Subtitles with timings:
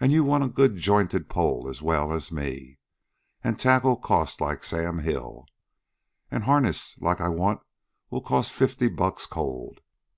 [0.00, 2.78] An' you want a good jointed pole as well as me.
[3.44, 5.46] An' tackle costs like Sam Hill.
[6.30, 7.60] An' harness like I want
[8.08, 9.82] will cost fifty bucks cold.